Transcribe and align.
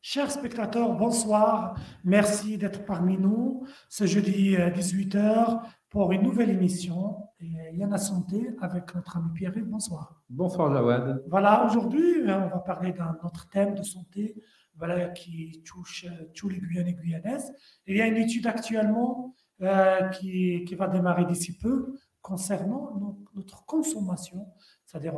Chers 0.00 0.30
spectateurs, 0.30 0.94
bonsoir. 0.94 1.74
Merci 2.04 2.56
d'être 2.56 2.84
parmi 2.84 3.18
nous 3.18 3.66
ce 3.88 4.06
jeudi 4.06 4.54
18h 4.54 5.60
pour 5.90 6.12
une 6.12 6.22
nouvelle 6.22 6.50
émission. 6.50 7.16
Et 7.40 7.76
Yana 7.76 7.98
Santé 7.98 8.50
avec 8.60 8.94
notre 8.94 9.16
ami 9.16 9.30
Pierre. 9.34 9.52
Bonsoir. 9.64 10.22
Bonsoir 10.28 10.72
Jawad. 10.72 11.24
Voilà, 11.28 11.66
aujourd'hui, 11.66 12.22
on 12.22 12.48
va 12.48 12.62
parler 12.64 12.92
d'un 12.92 13.18
autre 13.24 13.48
thème 13.50 13.74
de 13.74 13.82
santé 13.82 14.40
voilà, 14.76 15.08
qui 15.08 15.62
touche 15.64 16.06
tous 16.34 16.48
les 16.48 16.60
Guyanais 16.60 16.90
et 16.90 16.94
Guyanaises. 16.94 17.52
Il 17.86 17.96
y 17.96 18.00
a 18.00 18.06
une 18.06 18.16
étude 18.16 18.46
actuellement 18.46 19.34
euh, 19.62 20.08
qui, 20.10 20.64
qui, 20.64 20.74
va 20.76 20.86
démarrer 20.86 21.24
d'ici 21.24 21.58
peu 21.58 21.94
concernant 22.22 23.18
notre 23.34 23.64
consommation, 23.66 24.46
c'est-à-dire 24.88 25.12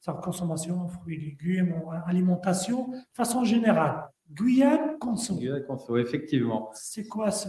sa 0.00 0.12
consommation, 0.12 0.86
fruits 0.86 1.18
légumes, 1.18 1.74
alimentation, 2.06 2.88
de 2.88 2.96
façon 3.12 3.42
générale. 3.42 4.04
Guyane 4.30 4.96
conso. 5.00 5.34
Guyane 5.34 5.64
conso, 5.64 5.96
effectivement. 5.96 6.70
C'est 6.72 7.08
quoi 7.08 7.32
ce 7.32 7.48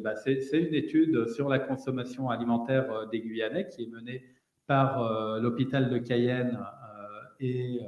bah, 0.00 0.16
C'est 0.16 0.40
une 0.52 0.74
étude 0.74 1.28
sur 1.28 1.48
la 1.48 1.60
consommation 1.60 2.28
alimentaire 2.28 2.90
euh, 2.92 3.06
des 3.06 3.20
Guyanais 3.20 3.68
qui 3.68 3.84
est 3.84 3.86
menée 3.86 4.24
par 4.66 5.00
euh, 5.02 5.38
l'hôpital 5.40 5.88
de 5.88 5.98
Cayenne 5.98 6.58
et 7.38 7.80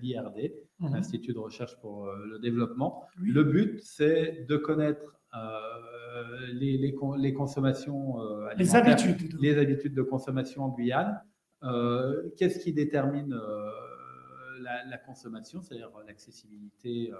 l'IRD, 0.00 0.52
mhm. 0.80 0.92
l'Institut 0.92 1.34
de 1.34 1.38
recherche 1.38 1.76
pour 1.80 2.06
le 2.06 2.38
développement. 2.40 3.04
Le 3.16 3.44
but, 3.44 3.80
c'est 3.80 4.44
de 4.48 4.56
connaître 4.56 5.14
les, 6.52 6.78
les, 6.78 6.94
les, 7.18 7.34
consommations 7.34 8.20
euh, 8.20 8.48
les 8.56 8.76
habitudes, 8.76 9.36
les 9.40 9.58
habitudes 9.58 9.94
de 9.94 10.02
consommation 10.02 10.64
en 10.64 10.68
Guyane. 10.68 11.20
Euh, 11.64 12.30
qu'est-ce 12.36 12.58
qui 12.58 12.72
détermine 12.72 13.32
euh, 13.32 13.70
la, 14.60 14.98
consommation, 14.98 15.60
c'est-à-dire 15.60 15.90
l'accessibilité 16.06 17.12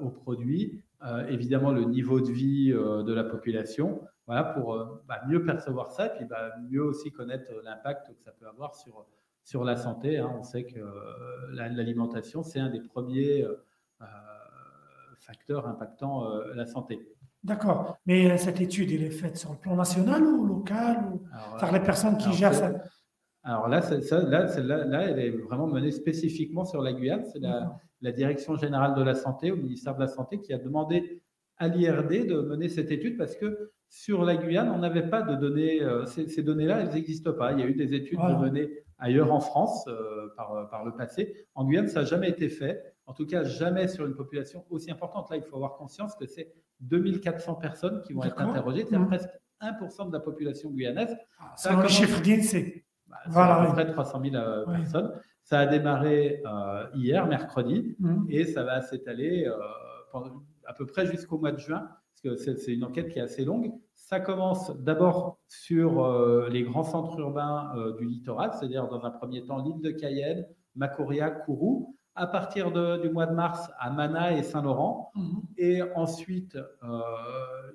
aux 0.00 0.10
produits, 0.10 0.82
évidemment 1.28 1.72
le 1.72 1.84
niveau 1.84 2.20
de 2.20 2.30
vie 2.30 2.70
de 2.70 3.12
la 3.12 3.24
population, 3.24 4.00
voilà, 4.26 4.44
pour 4.44 4.76
bah, 5.08 5.20
mieux 5.28 5.44
percevoir 5.44 5.90
ça, 5.90 6.06
et 6.06 6.16
puis 6.16 6.24
bah, 6.24 6.52
mieux 6.70 6.82
aussi 6.82 7.12
connaître 7.12 7.50
l'impact 7.64 8.08
que 8.14 8.22
ça 8.22 8.32
peut 8.32 8.46
avoir 8.46 8.74
sur, 8.74 9.06
sur 9.44 9.64
la 9.64 9.76
santé. 9.76 10.18
Hein. 10.18 10.34
On 10.38 10.42
sait 10.42 10.64
que 10.64 10.80
l'alimentation, 11.50 12.42
c'est 12.42 12.60
un 12.60 12.70
des 12.70 12.80
premiers 12.80 13.46
facteurs 15.18 15.66
impactant 15.66 16.28
la 16.54 16.66
santé. 16.66 17.16
D'accord. 17.46 17.96
Mais 18.06 18.28
euh, 18.28 18.36
cette 18.36 18.60
étude, 18.60 18.90
elle 18.90 19.04
est 19.04 19.10
faite 19.10 19.36
sur 19.36 19.52
le 19.52 19.56
plan 19.56 19.76
national 19.76 20.20
ou 20.20 20.44
local 20.44 21.04
ou... 21.12 21.20
par 21.60 21.70
les 21.70 21.78
personnes 21.78 22.16
qui 22.16 22.32
gèrent 22.32 22.54
ça? 22.54 22.72
Alors 23.46 23.68
là, 23.68 23.80
ça, 23.80 24.20
là, 24.22 24.48
là, 24.58 25.02
elle 25.08 25.20
est 25.20 25.30
vraiment 25.30 25.68
menée 25.68 25.92
spécifiquement 25.92 26.64
sur 26.64 26.82
la 26.82 26.92
Guyane. 26.92 27.24
C'est 27.32 27.38
la, 27.38 27.78
la, 28.00 28.10
Direction 28.10 28.56
générale 28.56 28.96
de 28.96 29.02
la 29.04 29.14
santé 29.14 29.52
au 29.52 29.56
ministère 29.56 29.94
de 29.94 30.00
la 30.00 30.08
Santé 30.08 30.40
qui 30.40 30.52
a 30.52 30.58
demandé 30.58 31.22
à 31.56 31.68
l'IRD 31.68 32.26
de 32.26 32.40
mener 32.40 32.68
cette 32.68 32.90
étude 32.90 33.16
parce 33.16 33.36
que 33.36 33.70
sur 33.88 34.24
la 34.24 34.36
Guyane, 34.36 34.68
on 34.68 34.78
n'avait 34.78 35.08
pas 35.08 35.22
de 35.22 35.36
données. 35.36 35.80
Euh, 35.80 36.04
ces, 36.06 36.42
données-là, 36.42 36.80
elles 36.80 36.94
n'existent 36.94 37.32
pas. 37.32 37.52
Il 37.52 37.60
y 37.60 37.62
a 37.62 37.66
eu 37.66 37.74
des 37.74 37.94
études 37.94 38.18
menées 38.18 38.68
ailleurs 38.98 39.32
en 39.32 39.40
France 39.40 39.86
euh, 39.86 40.26
par, 40.36 40.68
par 40.68 40.84
le 40.84 40.96
passé. 40.96 41.46
En 41.54 41.66
Guyane, 41.66 41.86
ça 41.86 42.00
n'a 42.00 42.06
jamais 42.06 42.30
été 42.30 42.48
fait. 42.48 42.82
En 43.06 43.12
tout 43.12 43.26
cas, 43.26 43.44
jamais 43.44 43.86
sur 43.86 44.06
une 44.06 44.16
population 44.16 44.64
aussi 44.70 44.90
importante. 44.90 45.30
Là, 45.30 45.36
il 45.36 45.44
faut 45.44 45.54
avoir 45.54 45.76
conscience 45.76 46.16
que 46.16 46.26
c'est 46.26 46.52
2400 46.80 47.54
personnes 47.54 48.02
qui 48.02 48.12
vont 48.12 48.24
être 48.24 48.40
interrogées, 48.40 48.84
c'est 48.90 48.98
mmh. 48.98 49.06
presque 49.06 49.30
1% 49.62 50.08
de 50.08 50.12
la 50.12 50.20
population 50.20 50.70
guyanaise. 50.70 51.16
Ah, 51.38 51.54
c'est 51.56 51.68
un 51.68 51.86
chiffre 51.86 52.20
d'INSEE. 52.20 52.85
Bah, 53.24 53.30
voilà, 53.30 53.62
à 53.62 53.66
peu 53.66 53.72
près 53.72 53.90
300 53.90 54.22
000 54.22 54.36
euh, 54.36 54.64
personnes. 54.66 55.12
Ça 55.42 55.60
a 55.60 55.66
démarré 55.66 56.42
euh, 56.44 56.86
hier, 56.94 57.26
mercredi, 57.26 57.96
mmh. 58.00 58.26
et 58.28 58.44
ça 58.44 58.64
va 58.64 58.82
s'étaler 58.82 59.46
euh, 59.46 60.18
à 60.66 60.72
peu 60.74 60.86
près 60.86 61.06
jusqu'au 61.06 61.38
mois 61.38 61.52
de 61.52 61.58
juin, 61.58 61.88
parce 61.88 62.36
que 62.36 62.36
c'est 62.36 62.72
une 62.72 62.84
enquête 62.84 63.08
qui 63.08 63.18
est 63.18 63.22
assez 63.22 63.44
longue. 63.44 63.72
Ça 63.94 64.20
commence 64.20 64.76
d'abord 64.78 65.38
sur 65.48 66.48
les 66.48 66.62
grands 66.62 66.84
centres 66.84 67.18
urbains 67.18 67.72
du 67.98 68.04
littoral, 68.06 68.52
c'est-à-dire 68.52 68.88
dans 68.88 69.04
un 69.04 69.10
premier 69.10 69.44
temps 69.44 69.62
l'île 69.62 69.80
de 69.80 69.90
Cayenne, 69.90 70.46
Macoria, 70.74 71.30
Kourou 71.30 71.96
à 72.14 72.26
partir 72.26 72.70
du 73.00 73.10
mois 73.10 73.26
de 73.26 73.34
mars 73.34 73.70
à 73.78 73.90
Mana 73.90 74.32
et 74.32 74.42
Saint-Laurent. 74.42 75.10
Mhm. 75.14 75.42
Et 75.58 75.82
ensuite, 75.94 76.56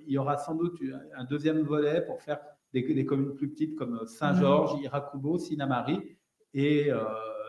il 0.08 0.14
y 0.14 0.18
aura 0.18 0.38
sans 0.38 0.56
doute 0.56 0.80
un 1.16 1.26
deuxième 1.26 1.62
volet 1.62 2.02
pour 2.02 2.22
faire 2.22 2.40
des, 2.74 3.06
communes 3.06 3.36
plus 3.36 3.50
petites 3.50 3.76
comme 3.76 4.06
Saint-Georges, 4.06 4.76
mhm. 4.76 4.84
Irakubo, 4.84 5.38
Sinamari. 5.38 6.18
Et 6.54 6.92
euh, 6.92 7.06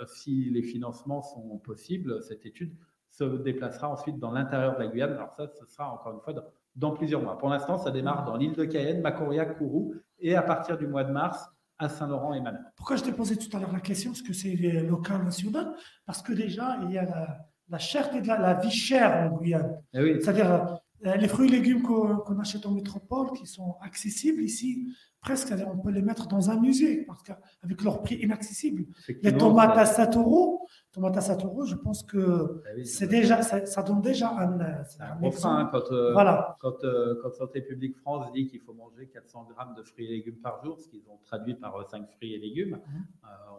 si 0.06 0.50
les 0.50 0.62
financements 0.62 1.22
sont 1.22 1.58
possibles, 1.58 2.22
cette 2.22 2.46
étude 2.46 2.76
se 3.08 3.24
déplacera 3.24 3.90
ensuite 3.90 4.18
dans 4.18 4.30
l'intérieur 4.30 4.74
de 4.74 4.82
la 4.82 4.88
Guyane. 4.88 5.12
Alors 5.12 5.32
ça, 5.36 5.46
ce 5.48 5.66
sera 5.66 5.92
encore 5.92 6.14
une 6.14 6.20
fois 6.20 6.34
dans, 6.74 6.92
plusieurs 6.92 7.22
mois. 7.22 7.36
Pour 7.36 7.48
l'instant, 7.50 7.76
ça 7.76 7.90
démarre 7.90 8.24
dans 8.24 8.36
l'île 8.36 8.54
de 8.54 8.64
Cayenne, 8.64 9.02
Macoria, 9.02 9.44
Kourou. 9.44 9.94
Et 10.18 10.34
à 10.34 10.42
partir 10.42 10.78
du 10.78 10.86
mois 10.86 11.04
de 11.04 11.12
mars, 11.12 11.48
à 11.78 11.88
Saint-Laurent 11.88 12.32
et 12.32 12.40
Manon. 12.40 12.60
Pourquoi 12.76 12.96
je 12.96 13.02
t'ai 13.02 13.12
posé 13.12 13.36
tout 13.36 13.54
à 13.56 13.60
l'heure 13.60 13.72
la 13.72 13.80
question? 13.80 14.12
Est-ce 14.12 14.22
que 14.22 14.32
c'est 14.32 14.54
local, 14.54 15.24
national 15.24 15.74
Parce 16.06 16.22
que 16.22 16.32
déjà, 16.32 16.78
il 16.84 16.92
y 16.92 16.98
a 16.98 17.04
la, 17.04 17.38
la 17.68 17.78
cherté 17.78 18.20
de 18.20 18.26
la, 18.28 18.54
vie 18.54 18.70
chère 18.70 19.32
en 19.32 19.36
Guyane. 19.36 19.82
Eh 19.94 20.20
C'est-à-dire 20.20 20.52
euh, 20.52 20.74
les 21.02 21.28
fruits 21.28 21.48
et 21.48 21.52
légumes 21.52 21.82
qu'on 21.82 22.38
achète 22.38 22.66
en 22.66 22.70
métropole, 22.70 23.32
qui 23.32 23.46
sont 23.46 23.76
accessibles 23.80 24.42
ici, 24.42 24.88
presque 25.20 25.54
on 25.72 25.78
peut 25.78 25.90
les 25.90 26.02
mettre 26.02 26.26
dans 26.26 26.50
un 26.50 26.60
musée, 26.60 27.04
parce 27.04 27.22
qu'avec 27.22 27.82
leur 27.82 28.02
prix 28.02 28.16
inaccessible. 28.16 28.84
Les 29.22 29.36
tomates 29.36 29.76
à 29.76 29.86
7 29.86 30.16
euros, 30.16 30.66
tomates 30.92 31.16
à 31.16 31.20
7 31.20 31.44
euros, 31.44 31.64
je 31.64 31.76
pense 31.76 32.02
que 32.02 32.62
eh 32.76 32.84
c'est 32.84 33.06
déjà, 33.06 33.42
ça, 33.42 33.82
donne 33.82 34.00
déjà 34.00 34.30
un, 34.30 34.60
un, 34.60 34.84
hein, 35.00 35.70
quand, 35.72 35.92
euh, 35.92 36.12
voilà. 36.12 36.56
quand, 36.60 36.84
euh, 36.84 37.18
quand, 37.22 37.32
Santé 37.32 37.62
publique 37.62 37.96
France 37.96 38.30
dit 38.32 38.46
qu'il 38.48 38.60
faut 38.60 38.74
manger 38.74 39.06
400 39.06 39.48
grammes 39.54 39.74
de 39.74 39.82
fruits 39.82 40.06
et 40.06 40.10
légumes 40.10 40.40
par 40.42 40.62
jour, 40.64 40.78
ce 40.78 40.88
qu'ils 40.88 41.08
ont 41.08 41.18
traduit 41.24 41.54
par 41.54 41.88
5 41.88 42.10
fruits 42.10 42.34
et 42.34 42.38
légumes, 42.38 42.80
mhm. 42.86 43.04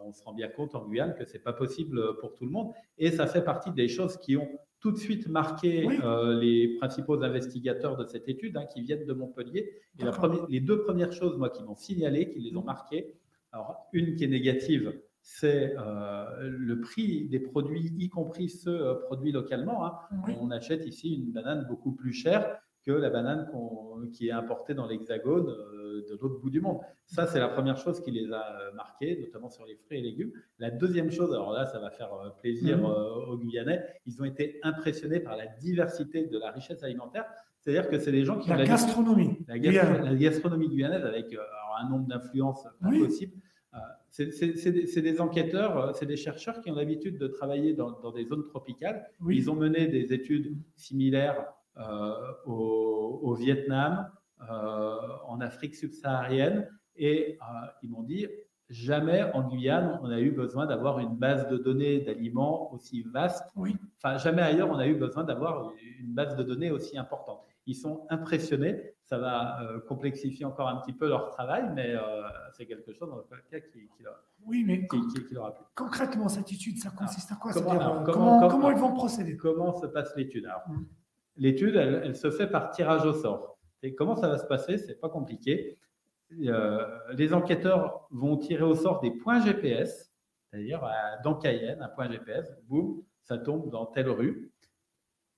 on 0.06 0.12
se 0.12 0.22
rend 0.22 0.34
bien 0.34 0.48
compte 0.48 0.74
en 0.74 0.86
Guyane 0.86 1.14
que 1.14 1.24
c'est 1.24 1.38
pas 1.38 1.54
possible 1.54 2.18
pour 2.20 2.34
tout 2.34 2.44
le 2.44 2.50
monde. 2.50 2.72
Et 2.98 3.10
ça 3.10 3.26
fait 3.26 3.42
partie 3.42 3.72
des 3.72 3.88
choses 3.88 4.18
qui 4.18 4.36
ont 4.36 4.48
tout 4.84 4.92
de 4.92 4.98
suite 4.98 5.28
marqué 5.28 5.88
euh, 6.04 6.38
les 6.38 6.76
principaux 6.76 7.22
investigateurs 7.22 7.96
de 7.96 8.04
cette 8.04 8.28
étude 8.28 8.58
hein, 8.58 8.66
qui 8.66 8.82
viennent 8.82 9.06
de 9.06 9.14
Montpellier. 9.14 9.80
Et 9.98 10.04
la 10.04 10.12
première, 10.12 10.46
les 10.50 10.60
deux 10.60 10.82
premières 10.82 11.10
choses, 11.10 11.38
moi, 11.38 11.48
qui 11.48 11.62
m'ont 11.64 11.74
signalé, 11.74 12.28
qui 12.28 12.40
les 12.40 12.54
ont 12.54 12.62
marquées, 12.62 13.14
alors 13.50 13.88
une 13.94 14.14
qui 14.14 14.24
est 14.24 14.28
négative, 14.28 14.92
c'est 15.22 15.74
euh, 15.78 16.26
le 16.42 16.80
prix 16.80 17.24
des 17.30 17.40
produits, 17.40 17.94
y 17.98 18.10
compris 18.10 18.50
ceux 18.50 18.78
euh, 18.78 18.94
produits 19.06 19.32
localement. 19.32 19.86
Hein. 19.86 19.94
On 20.38 20.50
achète 20.50 20.84
ici 20.84 21.14
une 21.14 21.32
banane 21.32 21.64
beaucoup 21.66 21.92
plus 21.92 22.12
chère 22.12 22.58
que 22.84 22.92
la 22.92 23.10
banane 23.10 23.50
qui 24.12 24.28
est 24.28 24.32
importée 24.32 24.74
dans 24.74 24.86
l'Hexagone 24.86 25.48
euh, 25.48 26.04
de 26.08 26.18
l'autre 26.20 26.40
bout 26.40 26.50
du 26.50 26.60
monde. 26.60 26.78
Ça, 27.06 27.26
c'est 27.26 27.38
la 27.38 27.48
première 27.48 27.76
chose 27.76 28.00
qui 28.00 28.10
les 28.10 28.32
a 28.32 28.60
euh, 28.60 28.72
marqués, 28.74 29.18
notamment 29.20 29.48
sur 29.48 29.64
les 29.64 29.76
fruits 29.76 29.98
et 29.98 30.02
légumes. 30.02 30.32
La 30.58 30.70
deuxième 30.70 31.10
chose, 31.10 31.32
alors 31.32 31.52
là, 31.52 31.66
ça 31.66 31.78
va 31.78 31.90
faire 31.90 32.12
euh, 32.12 32.30
plaisir 32.40 32.78
mmh. 32.78 32.84
aux 32.84 33.38
Guyanais, 33.38 33.82
ils 34.06 34.20
ont 34.20 34.24
été 34.24 34.58
impressionnés 34.62 35.20
par 35.20 35.36
la 35.36 35.46
diversité 35.46 36.26
de 36.26 36.38
la 36.38 36.50
richesse 36.50 36.82
alimentaire. 36.82 37.24
C'est-à-dire 37.60 37.88
que 37.88 37.98
c'est 37.98 38.12
des 38.12 38.24
gens 38.24 38.38
qui 38.38 38.50
la 38.50 38.64
gastronomie, 38.64 39.38
la, 39.48 39.56
la, 39.56 40.14
gastronomie 40.14 40.68
guyanaise 40.68 41.04
avec 41.04 41.34
un 41.80 41.88
nombre 41.88 42.06
d'influences 42.06 42.66
impossible. 42.82 43.32
C'est 44.10 45.00
des, 45.00 45.20
enquêteurs, 45.20 45.96
c'est 45.96 46.04
des 46.04 46.18
chercheurs 46.18 46.60
qui 46.60 46.70
ont 46.70 46.74
l'habitude 46.74 47.16
de 47.18 47.26
travailler 47.26 47.72
dans, 47.72 48.12
des 48.12 48.26
zones 48.26 48.44
tropicales. 48.44 49.08
Ils 49.26 49.50
ont 49.50 49.54
mené 49.54 49.86
des 49.86 50.12
études 50.12 50.58
similaires 50.76 51.46
euh, 51.76 52.32
au, 52.46 53.34
Vietnam, 53.34 54.08
euh, 54.48 54.96
en 55.26 55.40
Afrique 55.40 55.74
subsaharienne, 55.74 56.68
et 56.94 57.36
euh, 57.40 57.66
ils 57.82 57.90
m'ont 57.90 58.04
dit 58.04 58.28
jamais 58.68 59.24
en 59.34 59.48
Guyane 59.48 59.98
on 60.02 60.10
a 60.10 60.20
eu 60.20 60.30
besoin 60.30 60.66
d'avoir 60.66 61.00
une 61.00 61.16
base 61.16 61.48
de 61.48 61.56
données 61.56 62.00
d'aliments 62.00 62.72
aussi 62.72 63.02
vaste. 63.02 63.44
Oui. 63.56 63.74
Enfin, 63.98 64.18
jamais 64.18 64.42
ailleurs 64.42 64.70
on 64.70 64.78
a 64.78 64.86
eu 64.86 64.94
besoin 64.94 65.24
d'avoir 65.24 65.72
une 65.98 66.14
base 66.14 66.36
de 66.36 66.44
données 66.44 66.70
aussi 66.70 66.96
importante. 66.96 67.40
Ils 67.66 67.74
sont 67.74 68.06
impressionnés. 68.08 68.94
Ça 69.06 69.18
va 69.18 69.58
complexifier 69.88 70.44
encore 70.44 70.68
un 70.68 70.76
petit 70.76 70.92
peu 70.92 71.08
leur 71.08 71.30
travail, 71.30 71.68
mais 71.74 71.94
c'est 72.52 72.66
quelque 72.66 72.92
chose 72.92 73.10
dans 73.10 73.16
le 73.16 73.42
cas 73.50 73.60
qui, 73.60 73.88
leur, 74.00 74.14
oui, 74.46 74.64
mais 74.64 74.86
qui, 74.86 75.24
qui, 75.26 75.34
leur 75.34 75.46
a 75.46 75.54
plu. 75.54 75.64
Concrètement, 75.74 76.28
cette 76.28 76.50
étude, 76.52 76.78
ça 76.78 76.90
consiste 76.90 77.32
à 77.32 77.34
quoi 77.34 77.52
comment, 77.52 78.02
comment, 78.04 78.48
comment, 78.48 78.70
ils 78.70 78.78
vont 78.78 78.94
procéder? 78.94 79.36
Comment 79.36 79.74
se 79.74 79.86
passe 79.86 80.14
l'étude? 80.16 80.48
Hum. 80.68 80.86
L'étude, 81.36 81.76
elle, 81.76 82.14
se 82.14 82.30
fait 82.30 82.46
par 82.46 82.70
tirage 82.70 83.04
au 83.04 83.12
sort. 83.12 83.58
Et 83.82 83.94
comment 83.94 84.16
ça 84.16 84.28
va 84.28 84.38
se 84.38 84.46
passer 84.46 84.78
C'est 84.78 85.00
pas 85.00 85.08
compliqué. 85.08 85.78
Euh, 86.42 86.86
les 87.12 87.34
enquêteurs 87.34 88.06
vont 88.10 88.36
tirer 88.36 88.64
au 88.64 88.74
sort 88.74 89.00
des 89.00 89.10
points 89.10 89.40
GPS, 89.40 90.12
c'est-à-dire 90.50 90.82
euh, 90.84 90.88
dans 91.22 91.34
Cayenne, 91.34 91.82
un 91.82 91.88
point 91.88 92.10
GPS, 92.10 92.50
boum, 92.68 93.02
ça 93.22 93.38
tombe 93.38 93.70
dans 93.70 93.86
telle 93.86 94.08
rue. 94.08 94.52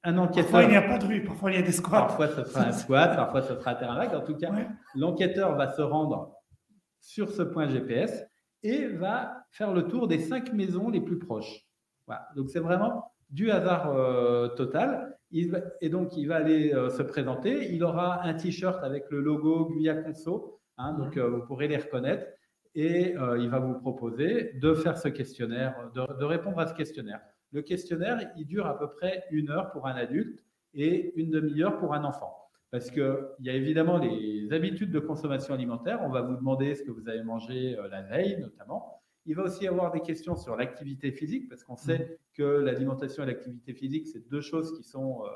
Un 0.05 0.19
enquêteur. 0.19 0.53
Parfois, 0.53 0.63
il 0.63 0.71
n'y 0.71 0.77
a 0.77 0.83
pas 0.83 0.99
de 0.99 1.07
rue, 1.07 1.25
parfois, 1.25 1.51
il 1.51 1.57
y 1.57 1.63
a 1.63 1.67
des 1.67 1.73
squats. 1.73 2.03
Parfois, 2.03 2.29
ce 2.29 2.45
sera 2.45 2.67
un 2.67 2.73
squat, 2.73 3.17
parfois, 3.17 3.43
ce 3.43 3.55
sera 3.57 3.73
un 3.73 3.75
terrain 3.75 3.97
vague. 3.97 4.15
En 4.15 4.21
tout 4.21 4.37
cas, 4.37 4.53
l'enquêteur 4.95 5.57
va 5.57 5.73
se 5.73 5.83
rendre 5.83 6.33
sur 7.01 7.31
ce 7.31 7.43
point 7.43 7.69
GPS 7.69 8.25
et 8.63 8.87
va 8.87 9.45
faire 9.51 9.73
le 9.73 9.89
tour 9.89 10.07
des 10.07 10.21
cinq 10.21 10.53
maisons 10.53 10.89
les 10.91 11.01
plus 11.01 11.19
proches. 11.19 11.67
Voilà. 12.07 12.29
Donc, 12.37 12.51
c'est 12.51 12.61
vraiment 12.61 13.13
du 13.31 13.51
hasard 13.51 13.93
total. 14.55 15.16
Et 15.33 15.89
donc, 15.89 16.17
il 16.17 16.29
va 16.29 16.37
aller 16.37 16.71
se 16.71 17.03
présenter. 17.03 17.73
Il 17.75 17.83
aura 17.83 18.25
un 18.25 18.35
t-shirt 18.35 18.83
avec 18.83 19.11
le 19.11 19.21
logo 19.21 19.71
Guya 19.71 19.95
Conso. 19.97 20.61
Hein, 20.79 20.93
donc, 20.95 21.19
vous 21.19 21.43
pourrez 21.47 21.69
les 21.69 21.77
reconnaître. 21.77 22.27
Et 22.75 23.15
il 23.39 23.49
va 23.49 23.59
vous 23.59 23.75
proposer 23.81 24.53
de 24.55 24.75
faire 24.75 24.97
ce 24.97 25.09
questionnaire, 25.09 25.91
de 25.95 26.25
répondre 26.25 26.59
à 26.59 26.67
ce 26.67 26.75
questionnaire. 26.75 27.21
Le 27.53 27.63
questionnaire, 27.63 28.33
il 28.37 28.47
dure 28.47 28.67
à 28.67 28.79
peu 28.79 28.89
près 28.91 29.25
une 29.31 29.51
heure 29.51 29.71
pour 29.71 29.87
un 29.87 29.95
adulte 29.95 30.45
et 30.75 31.13
une 31.17 31.31
demi-heure 31.31 31.79
pour 31.79 31.95
un 31.95 32.05
enfant. 32.05 32.37
Parce 32.71 32.91
qu'il 32.91 33.17
y 33.41 33.49
a 33.49 33.55
évidemment 33.55 33.99
les 33.99 34.53
habitudes 34.53 34.91
de 34.91 34.99
consommation 34.99 35.55
alimentaire. 35.55 36.01
On 36.03 36.11
va 36.11 36.23
vous 36.23 36.37
demander 36.37 36.75
ce 36.75 36.83
que 36.83 36.91
vous 36.91 37.09
avez 37.09 37.23
mangé 37.23 37.79
euh, 37.79 37.89
la 37.89 38.03
veille, 38.03 38.39
notamment. 38.41 38.96
Il 39.27 39.35
va 39.35 39.45
aussi 39.45 39.65
y 39.65 39.69
avoir 39.69 39.93
des 39.93 40.01
questions 40.01 40.37
sur 40.37 40.57
l'activité 40.57 41.13
physique, 41.13 41.49
parce 41.49 41.65
qu'on 41.65 41.77
sait 41.77 41.99
mmh. 41.99 42.35
que 42.35 42.43
l'alimentation 42.43 43.25
et 43.25 43.27
l'activité 43.27 43.75
physique, 43.75 44.07
c'est 44.07 44.29
deux 44.29 44.41
choses 44.41 44.77
qui 44.77 44.85
sont, 44.85 45.25
euh, 45.25 45.29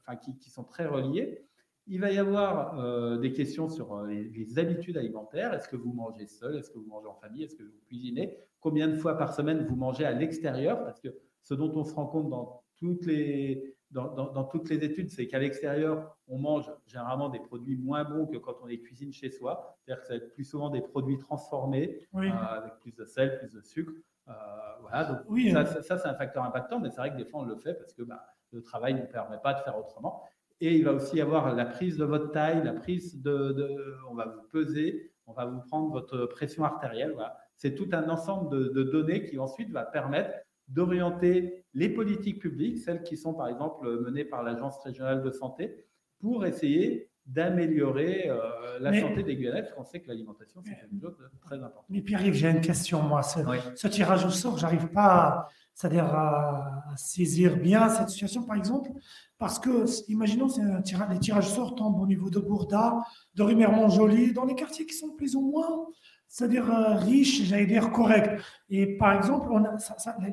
enfin, 0.00 0.16
qui, 0.16 0.50
sont 0.50 0.64
très 0.64 0.86
reliées. 0.86 1.44
Il 1.88 2.00
va 2.00 2.12
y 2.12 2.18
avoir 2.18 2.78
euh, 2.78 3.18
des 3.18 3.32
questions 3.32 3.68
sur 3.68 4.02
les, 4.02 4.24
les 4.24 4.58
habitudes 4.58 4.96
alimentaires. 4.96 5.52
Est-ce 5.52 5.68
que 5.68 5.76
vous 5.76 5.92
mangez 5.92 6.26
seul? 6.26 6.56
Est-ce 6.56 6.70
que 6.70 6.78
vous 6.78 6.86
mangez 6.86 7.08
en 7.08 7.16
famille? 7.16 7.42
Est-ce 7.42 7.56
que 7.56 7.64
vous 7.64 7.80
cuisinez? 7.86 8.38
Combien 8.60 8.86
de 8.86 8.94
fois 8.94 9.18
par 9.18 9.34
semaine 9.34 9.66
vous 9.66 9.74
mangez 9.74 10.04
à 10.04 10.12
l'extérieur? 10.12 10.84
Parce 10.84 11.00
que 11.00 11.08
ce 11.42 11.54
dont 11.54 11.72
on 11.74 11.84
se 11.84 11.92
rend 11.94 12.06
compte 12.06 12.30
dans 12.30 12.62
toutes 12.76 13.06
les, 13.06 13.76
dans, 13.92 14.44
toutes 14.44 14.70
les 14.70 14.82
études, 14.84 15.10
c'est 15.10 15.26
qu'à 15.26 15.38
l'extérieur, 15.38 16.16
on 16.26 16.38
mange 16.38 16.70
généralement 16.86 17.28
des 17.28 17.40
produits 17.40 17.76
moins 17.76 18.04
bons 18.04 18.26
que 18.26 18.38
quand 18.38 18.56
on 18.62 18.66
les 18.66 18.80
cuisine 18.80 19.12
chez 19.12 19.30
soi. 19.30 19.76
C'est-à-dire 19.80 20.00
que 20.00 20.06
ça 20.06 20.14
va 20.14 20.24
être 20.24 20.32
plus 20.32 20.44
souvent 20.44 20.70
des 20.70 20.80
produits 20.80 21.18
transformés, 21.18 22.08
euh, 22.14 22.30
avec 22.30 22.74
plus 22.80 22.92
de 22.92 23.04
sel, 23.04 23.38
plus 23.38 23.52
de 23.52 23.60
sucre. 23.60 23.92
Euh, 24.28 24.32
voilà, 24.80 25.04
donc 25.04 25.18
oui, 25.28 25.50
ça, 25.52 25.66
ça, 25.66 25.98
c'est 25.98 26.08
un 26.08 26.14
facteur 26.14 26.44
impactant, 26.44 26.80
mais 26.80 26.90
c'est 26.90 26.98
vrai 26.98 27.10
que 27.10 27.16
des 27.16 27.24
fois, 27.24 27.40
on 27.40 27.44
le 27.44 27.56
fait 27.56 27.74
parce 27.74 27.92
que 27.92 28.02
bah, 28.02 28.24
le 28.52 28.62
travail 28.62 28.94
ne 28.94 29.02
permet 29.02 29.38
pas 29.38 29.54
de 29.54 29.60
faire 29.60 29.76
autrement. 29.76 30.22
Et 30.60 30.76
il 30.76 30.84
va 30.84 30.92
aussi 30.92 31.16
y 31.16 31.20
avoir 31.20 31.54
la 31.54 31.66
prise 31.66 31.98
de 31.98 32.04
votre 32.04 32.30
taille, 32.30 32.62
la 32.62 32.72
prise 32.72 33.20
de, 33.20 33.98
on 34.08 34.14
va 34.14 34.26
vous 34.26 34.42
peser, 34.52 35.12
on 35.26 35.32
va 35.32 35.44
vous 35.44 35.60
prendre 35.60 35.90
votre 35.90 36.26
pression 36.26 36.64
artérielle. 36.64 37.12
Voilà. 37.14 37.36
C'est 37.56 37.74
tout 37.74 37.88
un 37.92 38.08
ensemble 38.08 38.48
de, 38.50 38.68
de 38.68 38.82
données 38.84 39.24
qui 39.24 39.38
ensuite 39.38 39.70
va 39.70 39.84
permettre 39.84 40.30
d'orienter 40.72 41.64
les 41.74 41.88
politiques 41.88 42.40
publiques, 42.40 42.78
celles 42.78 43.02
qui 43.02 43.16
sont 43.16 43.34
par 43.34 43.48
exemple 43.48 43.88
menées 44.00 44.24
par 44.24 44.42
l'Agence 44.42 44.78
régionale 44.82 45.22
de 45.22 45.30
santé, 45.30 45.86
pour 46.18 46.46
essayer 46.46 47.10
d'améliorer 47.26 48.28
euh, 48.28 48.78
la 48.80 48.98
santé 49.00 49.22
des 49.22 49.36
Guyanais, 49.36 49.62
parce 49.62 49.74
qu'on 49.74 49.84
sait 49.84 50.00
que 50.00 50.08
l'alimentation, 50.08 50.60
c'est 50.64 50.74
quelque 50.74 51.00
chose 51.00 51.30
de 51.32 51.38
très 51.40 51.56
important. 51.56 51.84
Mais 51.88 52.00
Pierre-Yves, 52.00 52.34
j'ai 52.34 52.50
une 52.50 52.60
question, 52.60 53.02
moi. 53.02 53.22
Ce, 53.22 53.86
tirage 53.88 54.24
au 54.24 54.30
sort, 54.30 54.58
j'arrive 54.58 54.88
pas 54.88 55.48
c'est-à-dire 55.74 56.04
à, 56.04 56.84
saisir 56.96 57.56
bien 57.56 57.88
cette 57.88 58.10
situation, 58.10 58.42
par 58.42 58.56
exemple, 58.56 58.90
parce 59.38 59.58
que, 59.58 59.86
imaginons, 60.10 60.48
c'est 60.48 60.62
un 60.62 60.82
tirage, 60.82 61.08
les 61.10 61.18
tirages 61.18 61.46
au 61.46 61.54
sort 61.54 61.74
tombent 61.74 62.00
au 62.00 62.06
niveau 62.06 62.28
de 62.28 62.38
Bourda, 62.38 62.98
de 63.34 63.42
Rimermont-Joly, 63.42 64.32
dans 64.32 64.44
les 64.44 64.54
quartiers 64.54 64.84
qui 64.84 64.94
sont 64.94 65.10
plus 65.16 65.34
ou 65.34 65.40
moins 65.40 65.86
c'est-à-dire 66.32 66.72
euh, 66.72 66.94
riche, 66.94 67.42
j'allais 67.44 67.66
dire 67.66 67.92
correct. 67.92 68.42
Et 68.70 68.96
par 68.96 69.12
exemple, 69.12 69.50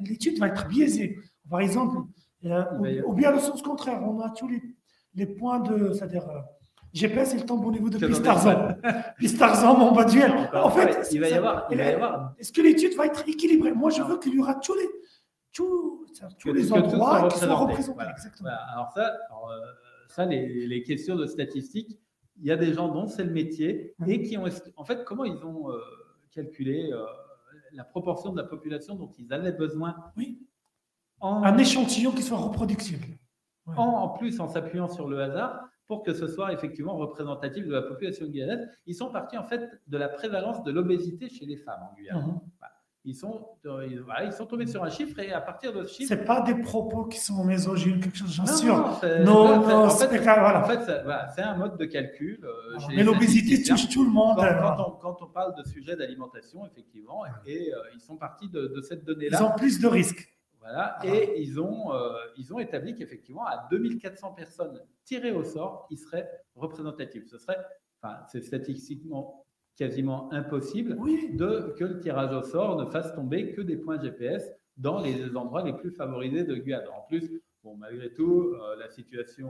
l'étude 0.07 0.39
va 0.39 0.47
être 0.47 0.65
biaisée. 0.69 1.19
Par 1.49 1.59
exemple, 1.59 2.07
euh, 2.45 3.01
ou, 3.05 3.13
bien 3.13 3.31
le 3.33 3.39
sens 3.39 3.61
contraire, 3.61 4.01
on 4.01 4.21
a 4.21 4.29
tous 4.29 4.47
les, 4.47 4.61
les 5.15 5.25
points 5.25 5.59
de, 5.59 5.91
c'est-à-dire 5.91 6.25
euh, 6.29 6.39
GPS, 6.93 7.33
il 7.35 7.45
tombe 7.45 7.65
au 7.65 7.71
niveau 7.73 7.89
de 7.89 7.97
Pistarzan. 7.97 8.77
Pistarzan, 9.17 9.77
mon 9.77 9.91
bas 9.91 10.05
duel. 10.05 10.31
En 10.53 10.69
fait, 10.69 11.05
il 11.11 11.19
va 11.19 11.27
y 11.27 11.33
avoir. 11.33 11.67
Y 11.69 11.81
avoir... 11.81 12.33
Est-ce 12.39 12.53
que 12.53 12.61
l'étude 12.61 12.95
va 12.95 13.05
être 13.05 13.27
équilibrée? 13.27 13.73
Moi, 13.73 13.89
je 13.89 14.01
veux 14.01 14.17
qu'il 14.19 14.35
y 14.35 14.39
aura 14.39 14.55
tous 14.55 14.75
les, 14.75 14.89
tous, 15.51 16.05
tous 16.39 16.53
les 16.53 16.71
endroits 16.71 17.27
qui 17.27 17.39
soient 17.39 17.55
représentés. 17.55 18.05
Exactement. 18.09 18.51
Alors 18.71 18.89
ça, 18.93 19.17
ça 20.07 20.25
les, 20.25 20.65
les 20.65 20.81
questions 20.81 21.17
de 21.17 21.25
statistiques 21.25 21.99
il 22.39 22.45
y 22.45 22.51
a 22.51 22.57
des 22.57 22.73
gens 22.73 22.89
dont 22.89 23.07
c'est 23.07 23.23
le 23.23 23.31
métier 23.31 23.95
et 24.07 24.21
qui 24.21 24.37
ont, 24.37 24.45
en 24.75 24.85
fait, 24.85 25.03
comment 25.03 25.25
ils 25.25 25.43
ont 25.43 25.71
euh, 25.71 25.79
calculé 26.31 26.91
euh, 26.91 27.05
la 27.73 27.83
proportion 27.83 28.31
de 28.31 28.37
la 28.37 28.47
population 28.47 28.95
dont 28.95 29.11
ils 29.17 29.31
avaient 29.33 29.51
besoin 29.51 29.95
Oui. 30.17 30.39
Un 31.21 31.57
échantillon 31.57 32.11
qui 32.11 32.23
soit 32.23 32.37
reproductible. 32.37 33.05
En, 33.75 34.09
plus, 34.09 34.39
en 34.39 34.47
s'appuyant 34.47 34.87
sur 34.87 35.07
le 35.07 35.21
hasard, 35.21 35.69
pour 35.85 36.01
que 36.03 36.13
ce 36.13 36.27
soit 36.27 36.53
effectivement 36.53 36.95
représentatif 36.95 37.65
de 37.65 37.73
la 37.73 37.81
population 37.81 38.25
guyanaise, 38.25 38.67
ils 38.85 38.95
sont 38.95 39.11
partis 39.11 39.37
en 39.37 39.43
fait 39.43 39.69
de 39.87 39.97
la 39.97 40.07
prévalence 40.07 40.63
de 40.63 40.71
l'obésité 40.71 41.29
chez 41.29 41.45
les 41.45 41.57
femmes 41.57 41.81
en 41.91 41.95
Guyane. 41.95 42.25
Mhm 42.25 42.39
ils 43.09 43.15
sont, 43.15 43.47
euh, 43.65 43.87
ils, 44.23 44.31
sont 44.33 44.45
tombés 44.45 44.67
sur 44.67 44.83
un 44.83 44.89
chiffre 44.89 45.17
et 45.19 45.31
à 45.31 45.41
partir 45.41 45.73
de 45.73 45.83
ce 45.83 45.93
chiffre. 45.95 46.09
C'est 46.09 46.25
pas 46.25 46.41
des 46.41 46.53
propos 46.61 47.05
qui 47.05 47.19
sont 47.19 47.43
mésogynes, 47.43 47.99
quelque 47.99 48.17
chose, 48.17 48.31
j'en 48.31 48.45
suis 48.45 48.67
Non, 48.67 48.77
non, 49.25 49.57
en 49.57 49.89
fait, 49.89 50.29
en 50.29 50.63
fait 50.63 51.01
c'est 51.35 51.41
un 51.41 51.55
mode 51.55 51.77
de 51.77 51.85
calcul. 51.85 52.39
Euh, 52.43 52.77
mais 52.95 53.03
l'obésité 53.03 53.63
touche 53.63 53.89
tout 53.89 54.03
le 54.03 54.11
monde. 54.11 54.37
Quand, 55.01 55.17
on, 55.21 55.27
parle 55.27 55.55
de 55.55 55.67
sujet 55.67 55.95
d'alimentation, 55.95 56.67
effectivement, 56.67 57.23
et, 57.45 57.73
euh, 57.73 57.77
ils 57.95 57.99
sont 57.99 58.15
partis 58.15 58.49
de, 58.49 58.79
cette 58.87 59.03
donnée-là. 59.05 59.39
Ils 59.41 59.43
ont 59.43 59.55
plus 59.55 59.79
de 59.79 59.87
risques. 59.87 60.31
Voilà, 60.59 60.99
et 61.03 61.41
ils 61.41 61.59
ont, 61.59 61.91
ils 62.37 62.53
ont 62.53 62.59
établi 62.59 62.93
qu'effectivement, 62.93 63.45
à 63.45 63.67
2400 63.71 64.33
personnes 64.33 64.79
tirées 65.03 65.31
au 65.31 65.43
sort, 65.43 65.87
ils 65.89 65.97
seraient 65.97 66.29
représentatifs. 66.55 67.25
Ce 67.27 67.39
serait, 67.39 67.57
enfin, 68.01 68.17
c'est 68.31 68.41
statistiquement 68.41 69.45
quasiment 69.79 70.31
impossible 70.33 70.97
de, 71.37 71.73
que 71.79 71.85
le 71.85 71.99
tirage 72.01 72.33
au 72.33 72.43
sort 72.43 72.77
ne 72.77 72.91
fasse 72.91 73.15
tomber 73.15 73.53
que 73.53 73.61
des 73.61 73.77
points 73.77 73.99
GPS 73.99 74.51
dans 74.75 75.01
les 75.01 75.33
endroits 75.37 75.63
les 75.63 75.71
plus 75.71 75.91
favorisés 75.91 76.43
de 76.43 76.53
Guyane. 76.55 76.83
En 76.93 77.07
plus, 77.07 77.31
bon, 77.63 77.77
malgré 77.77 78.13
tout, 78.13 78.55
euh, 78.55 78.75
la 78.77 78.89
situation 78.89 79.49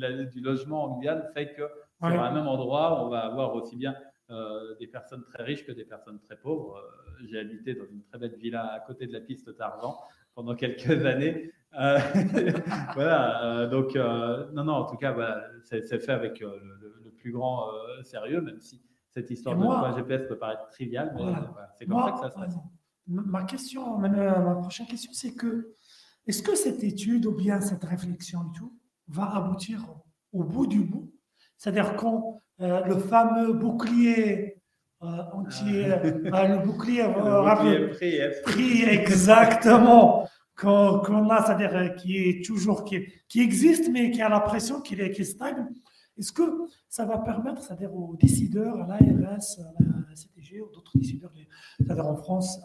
euh, 0.00 0.24
du 0.26 0.40
logement 0.40 0.84
en 0.84 0.98
Guyane 0.98 1.24
fait 1.34 1.52
que 1.52 1.62
sur 1.98 2.22
un 2.22 2.32
même 2.32 2.46
endroit, 2.46 3.04
on 3.04 3.08
va 3.08 3.26
avoir 3.26 3.54
aussi 3.56 3.74
bien 3.76 3.96
euh, 4.30 4.76
des 4.78 4.86
personnes 4.86 5.24
très 5.24 5.42
riches 5.42 5.66
que 5.66 5.72
des 5.72 5.84
personnes 5.84 6.20
très 6.20 6.36
pauvres. 6.36 6.80
J'ai 7.28 7.40
habité 7.40 7.74
dans 7.74 7.86
une 7.86 8.02
très 8.04 8.18
belle 8.18 8.36
villa 8.36 8.72
à 8.72 8.80
côté 8.80 9.08
de 9.08 9.12
la 9.12 9.20
piste 9.20 9.56
Tarzan 9.56 9.98
pendant 10.36 10.54
quelques 10.54 10.90
années. 11.06 11.50
voilà, 12.94 13.66
donc 13.66 13.94
non, 13.96 14.64
non, 14.64 14.74
en 14.74 14.84
tout 14.84 14.96
cas, 14.96 15.16
c'est 15.64 15.98
fait 15.98 16.12
avec 16.12 16.38
le, 16.40 16.60
le, 17.02 17.10
plus 17.16 17.32
grand 17.32 17.70
sérieux, 18.02 18.40
même 18.40 18.60
si 18.60 18.82
cette 19.14 19.30
histoire 19.30 19.56
de 19.56 19.62
moi, 19.62 19.94
GPS 19.96 20.26
peut 20.28 20.38
paraître 20.38 20.68
triviale, 20.70 21.14
mais 21.16 21.34
c'est 21.78 21.86
comme 21.86 22.02
ça 22.02 22.12
que 22.12 22.18
ça 22.20 22.30
se 22.30 22.34
passe. 22.34 22.54
Ma 23.06 23.44
question, 23.44 23.98
ma, 23.98 24.54
prochaine 24.56 24.86
question, 24.86 25.10
c'est 25.12 25.34
que 25.34 25.74
est-ce 26.26 26.42
que 26.42 26.54
cette 26.54 26.84
étude 26.84 27.26
ou 27.26 27.32
bien 27.32 27.60
cette 27.60 27.84
réflexion 27.84 28.42
et 28.42 28.58
tout 28.58 28.78
va 29.08 29.34
aboutir 29.34 29.84
au 30.32 30.44
bout 30.44 30.66
du 30.66 30.80
bout? 30.80 31.12
C'est-à-dire 31.58 31.96
quand 31.96 32.40
euh, 32.60 32.84
le 32.84 32.98
fameux 32.98 33.52
bouclier 33.52 34.56
euh, 35.02 35.06
entier, 35.32 35.86
ah. 35.90 36.00
euh, 36.04 36.58
le 36.58 36.64
bouclier, 36.64 37.02
le 37.06 38.40
prix, 38.42 38.84
exactement, 38.84 40.28
qu'on 40.56 41.28
a, 41.28 41.44
c'est-à-dire 41.44 41.96
qui 41.96 42.18
est 42.18 42.44
toujours, 42.44 42.84
qui, 42.84 43.04
qui, 43.28 43.40
existe, 43.40 43.90
mais 43.90 44.12
qui 44.12 44.22
a 44.22 44.28
l'impression 44.28 44.80
qu'il 44.80 45.10
qui 45.10 45.24
stagne, 45.24 45.66
est-ce 46.18 46.32
que 46.32 46.42
ça 46.88 47.04
va 47.04 47.18
permettre, 47.18 47.62
c'est-à-dire 47.62 47.94
aux 47.94 48.16
décideurs, 48.16 48.80
à 48.82 48.86
l'ARS, 48.86 49.40
à 49.60 50.08
la 50.08 50.14
CTG, 50.14 50.60
ou 50.60 50.70
d'autres 50.72 50.98
décideurs, 50.98 51.32
c'est-à-dire 51.78 52.06
en 52.06 52.16
France, 52.16 52.60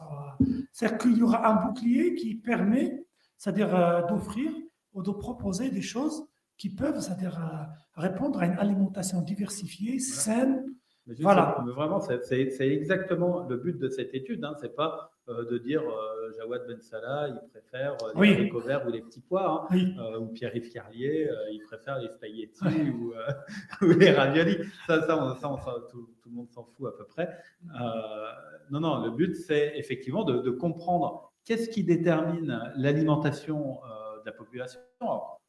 c'est-à-dire 0.71 0.97
qu'il 0.97 1.17
y 1.17 1.23
aura 1.23 1.47
un 1.47 1.67
bouclier 1.67 2.15
qui 2.15 2.35
permet, 2.35 3.05
c'est-à-dire 3.37 3.73
euh, 3.75 4.05
d'offrir 4.07 4.51
ou 4.93 5.01
de 5.01 5.11
proposer 5.11 5.69
des 5.69 5.81
choses 5.81 6.27
qui 6.57 6.69
peuvent, 6.69 6.99
c'est-à-dire 6.99 7.39
euh, 7.39 8.01
répondre 8.01 8.39
à 8.39 8.47
une 8.47 8.57
alimentation 8.57 9.21
diversifiée, 9.21 9.99
saine, 9.99 10.65
voilà. 11.19 11.63
vraiment, 11.67 11.99
c'est 11.99 12.67
exactement 12.67 13.47
le 13.47 13.57
but 13.57 13.77
de 13.77 13.89
cette 13.89 14.13
étude. 14.13 14.43
Hein. 14.43 14.55
C'est 14.59 14.75
pas 14.75 15.11
euh, 15.29 15.45
de 15.49 15.57
dire 15.57 15.81
euh, 15.81 16.31
Jawad 16.37 16.65
Ben 16.67 16.81
Salah, 16.81 17.29
il 17.29 17.49
préfère 17.49 17.97
euh, 18.03 18.21
les 18.21 18.33
haricots 18.33 18.59
verts 18.59 18.85
ou 18.87 18.91
les 18.91 19.01
petits 19.01 19.21
pois, 19.21 19.67
hein. 19.71 20.17
ou 20.19 20.27
Pierre-Yves 20.27 20.71
Carlier, 20.71 21.29
il 21.51 21.61
préfère 21.63 21.99
les 21.99 22.09
spaghettis 22.09 22.63
ou, 23.81 23.87
les 23.87 24.11
raviolis. 24.11 24.57
Ça, 24.85 25.01
ça, 25.01 25.39
tout, 25.91 26.09
le 26.25 26.31
monde 26.31 26.49
s'en 26.49 26.63
fout 26.63 26.87
à 26.87 26.97
peu 26.97 27.05
près. 27.05 27.29
non, 28.69 28.79
non, 28.79 29.03
le 29.03 29.11
but, 29.11 29.35
c'est 29.35 29.73
effectivement 29.75 30.23
de, 30.23 30.39
de 30.39 30.51
comprendre 30.51 31.31
qu'est-ce 31.45 31.69
qui 31.69 31.83
détermine 31.83 32.71
l'alimentation 32.75 33.79
la 34.27 34.33
population. 34.33 34.79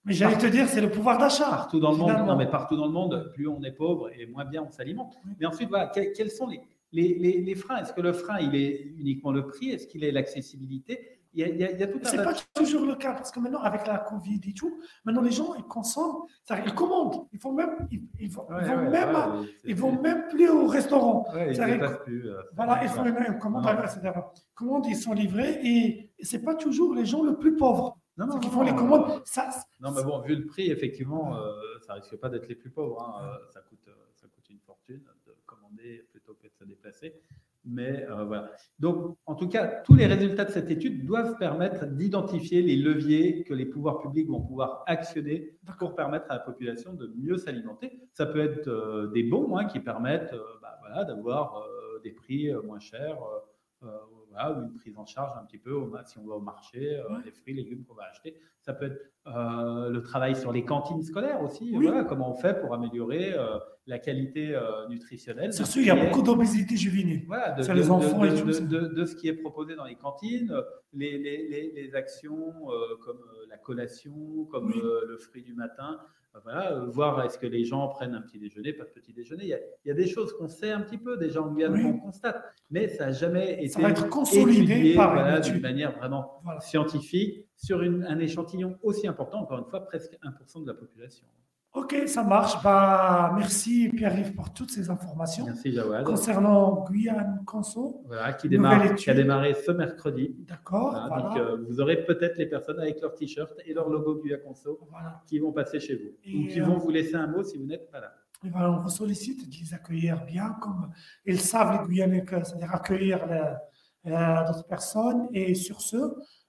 Mais 0.05 0.15
j'allais 0.15 0.39
te 0.39 0.47
dire, 0.47 0.67
c'est 0.69 0.81
le 0.81 0.91
pouvoir 0.91 1.19
d'achat. 1.19 1.51
Partout 1.51 1.81
dans 1.81 1.93
le 1.93 1.99
monde, 1.99 2.27
non, 2.27 2.37
mais 2.37 2.47
partout 2.47 2.77
dans 2.77 2.87
le 2.87 2.93
monde, 2.93 3.31
plus 3.35 3.47
on 3.47 3.63
est 3.63 3.73
pauvre 3.73 4.11
et 4.19 4.27
moins 4.27 4.45
bien 4.45 4.63
on 4.63 4.71
s'alimente. 4.71 5.15
Mais 5.39 5.47
ensuite, 5.47 5.69
voilà, 5.69 5.89
quels 5.89 6.31
sont 6.31 6.47
les, 6.47 6.63
les, 6.93 7.41
les, 7.43 7.55
freins? 7.55 7.79
Est-ce 7.79 7.93
que 7.93 8.01
le 8.01 8.13
frein, 8.13 8.39
il 8.41 8.55
est 8.55 8.95
uniquement 8.97 9.33
le 9.33 9.47
prix? 9.47 9.71
Est-ce 9.71 9.87
qu'il 9.87 10.05
est 10.05 10.13
l'accessibilité? 10.13 11.19
Il 11.35 11.57
y 11.57 11.65
a, 11.65 11.87
tout 11.87 12.01
C'est 12.03 12.17
pas 12.17 12.35
toujours 12.55 12.87
le 12.87 12.95
cas 12.95 13.13
parce 13.13 13.31
que 13.31 13.39
maintenant, 13.39 13.61
avec 13.61 13.87
la 13.87 13.99
Covid 13.99 14.41
et 14.49 14.55
tout, 14.55 14.81
maintenant 15.05 15.21
les 15.21 15.31
gens 15.31 15.55
ils 15.57 15.65
consomment, 15.65 16.23
ils 16.65 16.75
commandent. 16.75 17.27
Ils 17.33 17.39
vont 17.39 17.53
même, 17.53 17.87
ils, 18.19 18.31
vont, 18.31 18.47
même, 18.49 19.47
ils 19.63 19.77
vont 19.77 20.01
même 20.01 20.27
plus 20.29 20.49
au 20.49 20.67
restaurant. 20.67 21.27
ils 21.35 21.61
ne 21.61 21.97
plus. 22.03 22.31
Euh, 22.31 22.41
voilà, 22.57 22.83
ils 22.83 22.89
font 22.89 23.05
une, 23.05 23.39
commande, 23.39 23.67
etc. 23.85 24.11
Commande, 24.55 24.87
ils 24.87 24.97
sont 24.97 25.13
livrés 25.13 25.61
et, 25.63 26.11
et 26.19 26.25
c'est 26.25 26.43
pas 26.43 26.55
toujours 26.55 26.95
les 26.95 27.05
gens 27.05 27.23
les 27.23 27.37
plus 27.37 27.55
pauvres. 27.55 27.98
Non, 28.19 28.27
non, 28.27 28.39
qui 28.39 28.51
font 28.51 28.63
les 28.63 28.75
commandes. 28.75 29.23
Ça, 29.25 29.49
non, 29.81 29.93
mais 29.93 30.03
bon, 30.03 30.21
vu 30.21 30.35
le 30.35 30.47
prix, 30.47 30.71
effectivement, 30.71 31.37
euh, 31.37 31.53
ça 31.87 31.95
risque 31.95 32.17
pas 32.17 32.29
d'être 32.29 32.49
les 32.49 32.57
plus 32.57 32.71
pauvres. 32.71 33.01
Hein. 33.01 33.25
Euh, 33.25 33.47
ça, 33.51 33.61
coûte, 33.61 33.89
ça 34.17 34.27
coûte 34.27 34.51
une 34.51 34.59
fortune 34.59 35.03
de 35.27 35.35
commander 35.47 36.05
plutôt 36.11 36.35
que 36.35 36.49
de 36.49 36.53
se 36.53 36.65
déplacer. 36.65 37.15
Mais 37.65 38.07
euh, 38.09 38.25
voilà. 38.25 38.51
Donc, 38.79 39.17
en 39.27 39.35
tout 39.35 39.49
cas, 39.49 39.67
tous 39.85 39.95
les 39.95 40.07
résultats 40.07 40.45
de 40.45 40.51
cette 40.51 40.71
étude 40.71 41.05
doivent 41.05 41.37
permettre 41.39 41.87
d'identifier 41.87 42.63
les 42.63 42.77
leviers 42.77 43.45
que 43.45 43.53
les 43.53 43.67
pouvoirs 43.67 44.01
publics 44.01 44.29
vont 44.29 44.41
pouvoir 44.41 44.85
actionner 44.87 45.59
pour 45.79 45.95
permettre 45.95 46.27
à 46.31 46.35
la 46.35 46.41
population 46.41 46.95
de 46.95 47.13
mieux 47.17 47.37
s'alimenter. 47.37 48.01
Ça 48.13 48.27
peut 48.27 48.41
être 48.41 48.69
euh, 48.69 49.09
des 49.09 49.23
bons 49.23 49.57
hein, 49.57 49.67
qui 49.67 49.81
permettent 49.81 50.33
euh, 50.33 50.43
bah, 50.63 50.79
voilà, 50.81 51.05
d'avoir 51.05 51.65
des 52.03 52.13
prix 52.13 52.53
moins 52.65 52.79
chers 52.79 53.19
ou 54.31 54.63
une 54.63 54.75
prise 54.75 54.97
en 54.99 55.07
charge 55.07 55.37
un 55.39 55.45
petit 55.45 55.59
peu 55.59 55.75
si 56.05 56.19
on 56.19 56.27
va 56.27 56.35
au 56.35 56.41
marché, 56.41 57.01
les 57.25 57.33
fruits, 57.33 57.55
légumes 57.55 57.85
qu'on 57.85 57.95
va 57.95 58.05
acheter. 58.05 58.37
Ça 58.61 58.73
peut 58.73 58.87
être 58.87 59.13
le 59.27 60.01
travail 60.01 60.37
sur 60.37 60.53
les 60.53 60.65
cantines 60.65 61.03
scolaires 61.03 61.43
aussi. 61.43 61.73
Voilà, 61.73 62.05
comment 62.05 62.31
on 62.31 62.35
fait 62.35 62.61
pour 62.61 62.75
améliorer 62.75 63.35
la 63.89 63.99
qualité 63.99 64.55
euh, 64.55 64.87
nutritionnelle. 64.89 65.53
C'est 65.53 65.65
sûr, 65.65 65.81
il 65.81 65.89
y 65.89 65.91
a 65.91 65.97
beaucoup 65.97 66.23
d'obésité 66.23 66.77
juvénile. 66.77 67.25
Voilà, 67.27 67.53
de, 67.53 67.73
les 67.73 67.91
enfants 67.91 68.23
et 68.23 68.35
tout 68.35 68.47
de, 68.47 69.05
ce 69.07 69.17
qui 69.17 69.29
est 69.29 69.33
proposé 69.33 69.75
dans 69.77 69.87
les 69.87 69.97
cantines, 69.97 70.55
les, 70.93 71.17
les, 71.17 71.73
les, 71.75 71.95
actions 71.95 72.53
euh, 72.71 72.97
comme 73.03 73.17
euh, 73.17 73.47
la 73.49 73.57
collation, 73.57 74.45
comme 74.51 74.71
le 74.71 75.17
fruit 75.17 75.43
du 75.43 75.55
matin. 75.55 75.99
Voilà, 76.45 76.85
voir 76.87 77.25
est-ce 77.25 77.39
que 77.39 77.47
les 77.47 77.65
gens 77.65 77.89
prennent 77.89 78.15
un 78.15 78.23
petit 78.23 78.39
déjeuner, 78.39 78.73
pas 78.73 78.85
de 78.85 78.91
petit 78.91 79.13
déjeuner. 79.13 79.45
Il 79.45 79.59
y 79.85 79.91
a, 79.91 79.95
des 79.95 80.07
choses 80.07 80.33
qu'on 80.33 80.49
sait 80.49 80.71
un 80.71 80.81
petit 80.81 80.99
peu 80.99 81.17
déjà 81.17 81.43
en 81.43 81.53
Guyane, 81.53 81.83
qu'on 81.83 81.99
constate, 81.99 82.43
mais 82.71 82.89
ça 82.89 83.07
n'a 83.07 83.13
jamais 83.13 83.55
été 83.55 83.69
ça 83.69 83.81
va 83.81 83.91
être 83.91 84.09
consolidé 84.09 84.95
par 84.95 85.41
d'une 85.41 85.61
manière 85.61 85.97
vraiment 85.99 86.41
scientifique 86.61 87.47
sur 87.57 87.81
un 87.81 88.19
échantillon 88.19 88.79
aussi 88.83 89.07
important, 89.07 89.41
encore 89.41 89.59
une 89.59 89.67
fois, 89.67 89.85
presque 89.85 90.17
1% 90.23 90.63
de 90.63 90.67
la 90.69 90.75
population. 90.75 91.27
Ok, 91.79 91.95
ça 92.09 92.25
marche. 92.25 92.61
Bah, 92.65 93.33
merci 93.37 93.89
Pierre-Yves 93.89 94.35
pour 94.35 94.53
toutes 94.53 94.73
ces 94.73 94.91
informations. 94.91 95.47
Merci 95.47 95.73
Jawad. 95.73 96.05
Concernant 96.05 96.85
Guyane 96.85 97.45
Conso. 97.47 98.03
Voilà, 98.07 98.33
qui, 98.33 98.49
démarre, 98.49 98.97
qui 98.97 99.09
a 99.09 99.15
démarré 99.15 99.55
ce 99.55 99.71
mercredi. 99.71 100.35
D'accord. 100.41 100.93
Donc 101.09 101.37
euh, 101.37 101.65
vous 101.69 101.81
aurez 101.81 102.05
peut-être 102.05 102.37
les 102.37 102.47
personnes 102.47 102.81
avec 102.81 103.01
leur 103.01 103.15
t-shirt 103.15 103.55
et 103.65 103.75
leur 103.75 103.89
logo 103.89 104.17
Guyane 104.17 104.41
Conso 104.41 104.81
qui 105.29 105.39
vont 105.39 105.53
passer 105.53 105.79
chez 105.79 105.95
vous. 105.95 106.41
ou 106.41 106.49
qui 106.49 106.59
vont 106.59 106.75
euh, 106.75 106.79
vous 106.79 106.91
laisser 106.91 107.15
un 107.15 107.29
mot 107.29 107.45
si 107.45 107.57
vous 107.57 107.67
n'êtes 107.67 107.89
pas 107.93 108.01
là. 108.01 108.13
Et 108.45 108.51
voilà, 108.51 108.73
on 108.73 108.81
vous 108.81 108.89
sollicite 108.89 109.49
de 109.49 109.57
les 109.57 109.73
accueillir 109.73 110.25
bien 110.25 110.57
comme 110.61 110.91
ils 111.27 111.41
savent 111.41 111.83
les 111.83 111.95
Guyanais, 111.95 112.25
c'est-à-dire 112.29 112.75
accueillir 112.75 113.25
euh, 114.05 114.45
d'autres 114.47 114.67
personnes. 114.67 115.29
Et 115.33 115.55
sur 115.55 115.81
ce, 115.81 115.97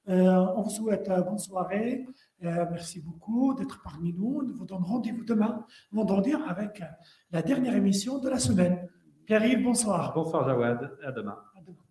on 0.08 0.62
vous 0.64 0.72
souhaite 0.72 1.08
bonne 1.08 1.38
soirée. 1.38 2.08
Euh, 2.44 2.66
merci 2.72 3.02
beaucoup 3.02 3.54
d'être 3.54 3.82
parmi 3.82 4.14
nous. 4.14 4.44
Nous 4.44 4.56
vous 4.56 4.66
donnons 4.66 4.86
rendez-vous 4.86 5.26
demain, 5.26 5.66
vendredi, 5.92 6.34
avec 6.48 6.82
la 7.32 7.42
dernière 7.42 7.76
émission 7.76 8.20
de 8.20 8.30
la 8.30 8.40
semaine. 8.40 8.88
Pierre-Yves, 9.26 9.64
bonsoir. 9.64 10.14
Bonsoir 10.14 10.48
Jawad, 10.48 10.98
à 11.04 11.12
demain. 11.12 11.38
À 11.58 11.62
demain. 11.62 11.89